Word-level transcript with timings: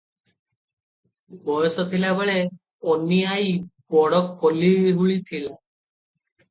ବୟସ 1.49 1.85
ଥିବାବେଳେ 1.91 2.39
ଅନୀ 2.95 3.21
ଆଈ 3.35 3.55
ବଡ 3.97 4.25
କଳିହୁଡ଼ି 4.43 5.21
ଥିଲା। 5.33 5.55